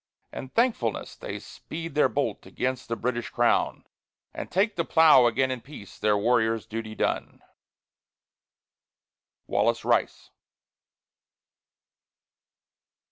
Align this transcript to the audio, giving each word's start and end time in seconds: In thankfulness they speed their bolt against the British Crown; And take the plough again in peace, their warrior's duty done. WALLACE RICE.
In 0.33 0.49
thankfulness 0.49 1.15
they 1.15 1.37
speed 1.37 1.93
their 1.93 2.09
bolt 2.09 2.47
against 2.47 2.87
the 2.87 2.95
British 2.95 3.29
Crown; 3.29 3.85
And 4.33 4.49
take 4.49 4.75
the 4.75 4.83
plough 4.83 5.27
again 5.27 5.51
in 5.51 5.61
peace, 5.61 5.99
their 5.99 6.17
warrior's 6.17 6.65
duty 6.65 6.95
done. 6.95 7.43
WALLACE 9.45 9.85
RICE. 9.85 10.31